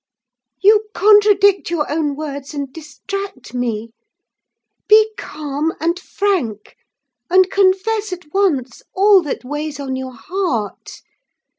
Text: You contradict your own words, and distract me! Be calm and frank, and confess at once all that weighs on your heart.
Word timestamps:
You 0.63 0.87
contradict 0.95 1.69
your 1.69 1.87
own 1.87 2.15
words, 2.15 2.55
and 2.55 2.73
distract 2.73 3.53
me! 3.53 3.91
Be 4.87 5.11
calm 5.15 5.73
and 5.79 5.99
frank, 5.99 6.75
and 7.29 7.51
confess 7.51 8.11
at 8.11 8.33
once 8.33 8.81
all 8.95 9.21
that 9.21 9.45
weighs 9.45 9.79
on 9.79 9.95
your 9.95 10.15
heart. 10.15 11.03